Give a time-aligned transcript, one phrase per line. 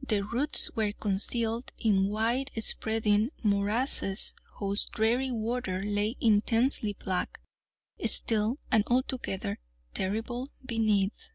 [0.00, 7.42] Their roots were concealed in wide spreading morasses, whose dreary water lay intensely black,
[8.06, 9.58] still, and altogether
[9.92, 11.28] terrible, beneath.